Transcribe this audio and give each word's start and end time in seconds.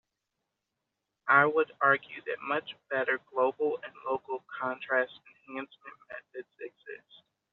I 1.27 1.45
would 1.45 1.73
argue 1.79 2.23
that 2.25 2.41
much 2.41 2.71
better 2.89 3.19
global 3.31 3.77
and 3.83 3.93
local 4.03 4.43
contrast 4.59 5.13
enhancement 5.47 5.93
methods 6.09 6.47
exist. 6.59 7.23